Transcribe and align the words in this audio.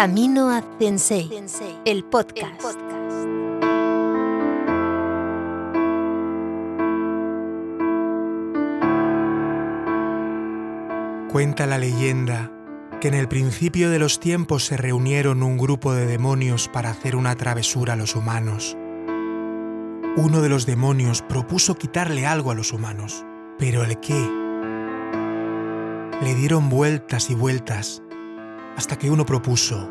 Camino 0.00 0.50
a 0.50 0.64
Sensei, 0.78 1.28
el 1.84 2.04
podcast. 2.04 2.64
Cuenta 11.30 11.66
la 11.66 11.76
leyenda 11.76 12.50
que 13.02 13.08
en 13.08 13.12
el 13.12 13.28
principio 13.28 13.90
de 13.90 13.98
los 13.98 14.20
tiempos 14.20 14.64
se 14.64 14.78
reunieron 14.78 15.42
un 15.42 15.58
grupo 15.58 15.92
de 15.92 16.06
demonios 16.06 16.68
para 16.68 16.88
hacer 16.88 17.14
una 17.14 17.36
travesura 17.36 17.92
a 17.92 17.96
los 17.96 18.16
humanos. 18.16 18.78
Uno 20.16 20.40
de 20.40 20.48
los 20.48 20.64
demonios 20.64 21.20
propuso 21.20 21.74
quitarle 21.74 22.24
algo 22.24 22.50
a 22.50 22.54
los 22.54 22.72
humanos, 22.72 23.26
pero 23.58 23.84
¿el 23.84 24.00
qué? 24.00 24.30
Le 26.22 26.34
dieron 26.36 26.70
vueltas 26.70 27.28
y 27.28 27.34
vueltas 27.34 28.02
hasta 28.76 28.96
que 28.98 29.10
uno 29.10 29.24
propuso, 29.26 29.88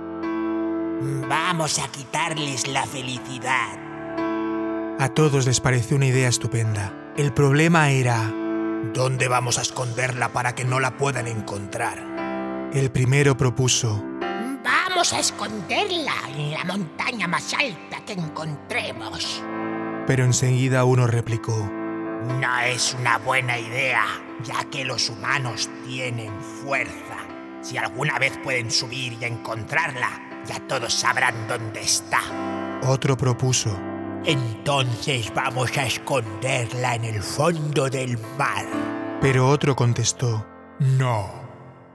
Vamos 1.30 1.80
a 1.80 1.88
quitarles 1.88 2.68
la 2.68 2.86
felicidad. 2.86 3.78
a 5.00 5.10
todos 5.10 5.46
les 5.46 5.62
pareció 5.62 5.96
una 5.96 6.08
idea 6.08 6.28
estupenda. 6.28 6.94
El 7.16 7.32
problema 7.34 7.90
era, 7.92 8.34
¿Dónde 8.94 9.28
vamos 9.28 9.58
a 9.58 9.62
esconderla 9.62 10.30
para 10.30 10.56
que 10.56 10.64
no 10.66 10.80
la 10.80 10.98
puedan 10.98 11.28
encontrar? 11.28 12.00
el 12.74 12.92
primero 12.92 13.36
propuso, 13.38 14.04
Vamos 14.64 15.14
a 15.14 15.20
esconderla 15.20 16.14
en 16.36 16.52
la 16.52 16.64
montaña 16.66 17.28
más 17.28 17.54
alta 17.54 18.04
que 18.06 18.14
encontremos. 18.14 19.42
pero 20.06 20.26
enseguida 20.26 20.84
uno 20.84 21.08
replicó, 21.08 21.56
No 22.40 22.60
es 22.60 22.94
una 23.00 23.18
buena 23.20 23.58
idea, 23.58 24.04
ya 24.44 24.66
que 24.66 24.84
los 24.84 25.10
humanos 25.10 25.70
tienen 25.88 26.34
fuerza. 26.42 27.19
Si 27.62 27.78
alguna 27.78 28.18
vez 28.20 28.38
pueden 28.44 28.72
subir 28.72 29.18
y 29.22 29.26
encontrarla, 29.26 30.42
ya 30.46 30.60
todos 30.68 30.94
sabrán 30.94 31.48
dónde 31.48 31.82
está. 31.82 32.22
otro 32.88 33.16
propuso, 33.18 33.78
Entonces 34.26 35.32
vamos 35.34 35.78
a 35.78 35.86
esconderla 35.86 36.96
en 36.96 37.06
el 37.06 37.22
fondo 37.22 37.90
del 37.90 38.18
mar. 38.38 38.66
pero 39.22 39.48
otro 39.50 39.76
contestó, 39.76 40.46
No, 40.80 41.30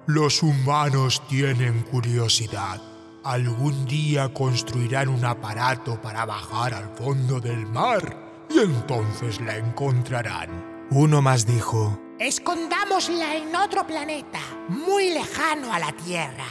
los 0.06 0.42
humanos 0.42 1.22
tienen 1.28 1.82
curiosidad. 1.82 2.80
Algún 3.24 3.86
día 3.86 4.32
construirán 4.34 5.08
un 5.08 5.24
aparato 5.24 6.00
para 6.02 6.26
bajar 6.26 6.74
al 6.74 6.90
fondo 6.94 7.40
del 7.40 7.64
mar 7.66 8.14
y 8.50 8.58
entonces 8.58 9.40
la 9.40 9.56
encontrarán. 9.56 10.50
uno 10.90 11.22
más 11.22 11.46
dijo, 11.46 11.98
Escondámosla 12.20 13.34
en 13.34 13.56
otro 13.56 13.88
planeta, 13.88 14.38
muy 14.68 15.10
lejano 15.10 15.72
a 15.72 15.80
la 15.80 15.90
Tierra. 15.92 16.44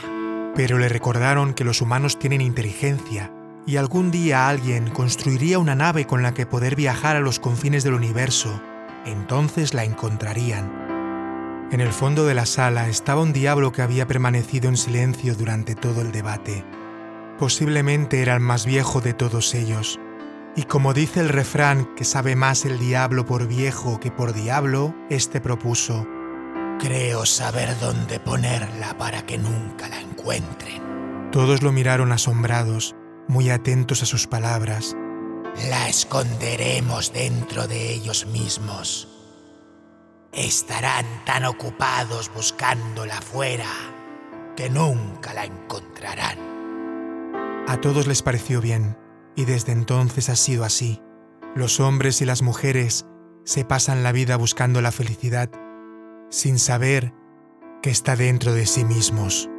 pero 0.55 0.77
le 0.77 0.89
recordaron 0.89 1.53
que 1.53 1.63
los 1.63 1.81
humanos 1.81 2.19
tienen 2.19 2.41
inteligencia 2.41 3.31
y 3.65 3.77
algún 3.77 4.11
día 4.11 4.49
alguien 4.49 4.89
construiría 4.89 5.57
una 5.57 5.73
nave 5.73 6.05
con 6.05 6.21
la 6.21 6.33
que 6.33 6.45
poder 6.45 6.75
viajar 6.75 7.15
a 7.15 7.21
los 7.21 7.39
confines 7.39 7.83
del 7.83 7.93
universo. 7.95 8.61
Entonces 9.05 9.73
la 9.73 9.83
encontrarían. 9.83 11.69
En 11.71 11.79
el 11.79 11.91
fondo 11.91 12.25
de 12.25 12.35
la 12.35 12.45
sala 12.45 12.89
estaba 12.89 13.21
un 13.21 13.33
diablo 13.33 13.71
que 13.71 13.81
había 13.81 14.05
permanecido 14.05 14.69
en 14.69 14.77
silencio 14.77 15.33
durante 15.33 15.75
todo 15.75 16.01
el 16.01 16.11
debate. 16.11 16.63
Posiblemente 17.39 18.21
era 18.21 18.35
el 18.35 18.41
más 18.41 18.65
viejo 18.65 19.01
de 19.01 19.13
todos 19.13 19.55
ellos. 19.55 19.99
Y 20.55 20.63
como 20.63 20.93
dice 20.93 21.19
el 21.19 21.29
refrán 21.29 21.95
que 21.95 22.03
sabe 22.03 22.35
más 22.35 22.65
el 22.65 22.79
diablo 22.79 23.25
por 23.25 23.47
viejo 23.47 23.99
que 23.99 24.11
por 24.11 24.33
diablo, 24.33 24.93
este 25.09 25.41
propuso, 25.41 26.07
Creo 26.79 27.25
saber 27.25 27.79
dónde 27.79 28.19
ponerla 28.19 28.97
para 28.97 29.25
que 29.25 29.37
nunca 29.37 29.87
la 29.87 30.01
encuentren. 30.01 31.31
Todos 31.31 31.63
lo 31.63 31.71
miraron 31.71 32.11
asombrados, 32.11 32.95
muy 33.27 33.49
atentos 33.49 34.03
a 34.03 34.05
sus 34.05 34.27
palabras. 34.27 34.95
La 35.69 35.87
esconderemos 35.87 37.13
dentro 37.13 37.67
de 37.67 37.93
ellos 37.93 38.25
mismos. 38.25 39.07
Estarán 40.33 41.05
tan 41.25 41.45
ocupados 41.45 42.29
buscándola 42.33 43.21
fuera 43.21 43.69
que 44.57 44.69
nunca 44.69 45.33
la 45.33 45.45
encontrarán. 45.45 46.37
A 47.67 47.79
todos 47.79 48.07
les 48.07 48.21
pareció 48.21 48.59
bien, 48.59 48.97
y 49.35 49.45
desde 49.45 49.71
entonces 49.71 50.29
ha 50.29 50.35
sido 50.35 50.63
así. 50.63 51.01
Los 51.55 51.79
hombres 51.79 52.21
y 52.21 52.25
las 52.25 52.41
mujeres 52.41 53.05
se 53.43 53.65
pasan 53.65 54.03
la 54.03 54.11
vida 54.11 54.37
buscando 54.37 54.81
la 54.81 54.91
felicidad, 54.91 55.49
sin 56.29 56.59
saber 56.59 57.13
que 57.81 57.89
está 57.89 58.15
dentro 58.15 58.53
de 58.53 58.65
sí 58.65 58.85
mismos. 58.85 59.49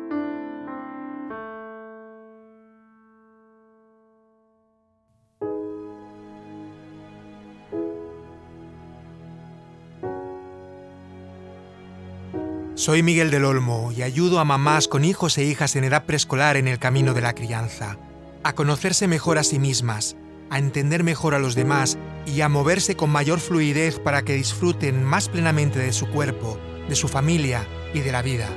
Soy 12.77 13.03
Miguel 13.03 13.31
del 13.31 13.45
Olmo 13.45 13.93
y 13.93 14.03
ayudo 14.03 14.41
a 14.41 14.45
mamás 14.45 14.89
con 14.89 15.05
hijos 15.05 15.39
e 15.39 15.45
hijas 15.45 15.77
en 15.77 15.85
edad 15.85 16.05
preescolar 16.05 16.57
en 16.57 16.69
el 16.69 16.79
camino 16.79 17.15
de 17.15 17.23
la 17.23 17.33
crianza, 17.33 17.97
a 18.45 18.55
conocerse 18.55 19.09
mejor 19.09 19.39
a 19.39 19.43
sí 19.43 19.59
mismas, 19.59 20.17
a 20.51 20.59
entender 20.59 21.03
mejor 21.03 21.35
a 21.35 21.39
los 21.39 21.55
demás 21.55 21.97
y 22.27 22.43
a 22.43 22.51
moverse 22.51 22.95
con 22.95 23.09
mayor 23.09 23.41
fluidez 23.41 23.99
para 23.99 24.23
que 24.23 24.35
disfruten 24.35 25.03
más 25.03 25.31
plenamente 25.31 25.79
de 25.79 25.95
su 25.95 26.07
cuerpo, 26.09 26.59
de 26.87 26.95
su 26.95 27.09
familia 27.09 27.67
y 27.95 28.01
de 28.01 28.13
la 28.13 28.21
vida. 28.21 28.49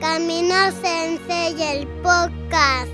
Camino 0.00 0.56
Sensei, 0.82 1.54
el 1.62 1.86
podcast. 2.02 2.90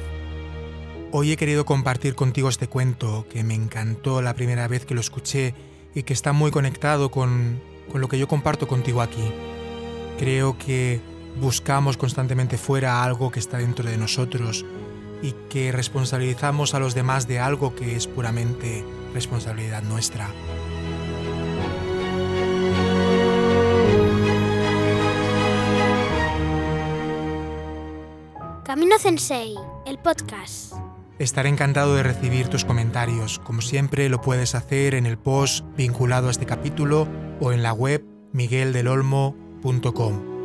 Hoy 1.12 1.33
he 1.33 1.38
querido 1.38 1.65
compartir 1.65 2.15
contigo 2.15 2.50
este 2.50 2.69
cuento 2.69 3.27
que 3.31 3.43
me 3.43 3.55
encantó 3.55 4.21
la 4.21 4.34
primera 4.34 4.69
vez 4.69 4.84
que 4.84 4.94
lo 4.94 5.00
escuché 5.00 5.55
y 5.94 6.03
que 6.03 6.12
está 6.12 6.34
muy 6.34 6.50
conectado 6.50 7.11
con, 7.11 7.59
con 7.91 8.03
lo 8.03 8.09
que 8.09 8.19
yo 8.19 8.28
comparto 8.28 8.69
contigo 8.69 9.00
aquí. 9.00 9.33
Creo 10.19 10.59
que 10.59 11.00
buscamos 11.41 11.97
constantemente 11.97 12.59
fuera 12.59 13.03
algo 13.03 13.31
que 13.31 13.41
está 13.41 13.56
dentro 13.56 13.88
de 13.88 13.97
nosotros 13.97 14.67
y 15.23 15.33
que 15.51 15.73
responsabilizamos 15.73 16.75
a 16.75 16.79
los 16.79 16.95
demás 16.95 17.27
de 17.27 17.39
algo 17.39 17.75
que 17.75 17.97
es 17.97 18.06
puramente 18.06 18.84
responsabilidad 19.15 19.83
nuestra. 19.83 20.29
Camino 28.65 28.99
Sensei, 28.99 29.55
el 29.87 29.99
podcast. 29.99 30.75
Estaré 31.19 31.49
encantado 31.49 31.97
de 31.97 32.03
recibir 32.03 32.49
tus 32.49 32.65
comentarios. 32.65 33.41
Como 33.41 33.61
siempre, 33.61 34.09
lo 34.09 34.21
puedes 34.21 34.55
hacer 34.55 34.95
en 34.95 35.06
el 35.06 35.19
post 35.19 35.65
vinculado 35.77 36.29
a 36.29 36.31
este 36.31 36.47
capítulo 36.47 37.09
o 37.41 37.53
en 37.53 37.62
la 37.62 37.73
web 37.73 38.05
migueldelolmo.com. 38.33 40.38